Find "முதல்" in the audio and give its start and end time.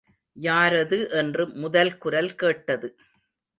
1.55-1.93